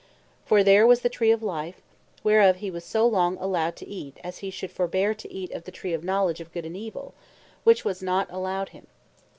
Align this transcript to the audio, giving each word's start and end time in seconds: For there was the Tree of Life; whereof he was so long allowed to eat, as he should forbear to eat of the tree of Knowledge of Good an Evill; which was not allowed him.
For 0.47 0.63
there 0.63 0.87
was 0.87 1.01
the 1.01 1.09
Tree 1.13 1.29
of 1.29 1.43
Life; 1.43 1.79
whereof 2.23 2.55
he 2.55 2.71
was 2.71 2.83
so 2.83 3.05
long 3.05 3.37
allowed 3.37 3.75
to 3.75 3.87
eat, 3.87 4.17
as 4.23 4.39
he 4.39 4.49
should 4.49 4.71
forbear 4.71 5.13
to 5.13 5.31
eat 5.31 5.51
of 5.51 5.65
the 5.65 5.71
tree 5.71 5.93
of 5.93 6.03
Knowledge 6.03 6.41
of 6.41 6.51
Good 6.51 6.65
an 6.65 6.75
Evill; 6.75 7.13
which 7.65 7.85
was 7.85 8.01
not 8.01 8.25
allowed 8.31 8.69
him. 8.69 8.87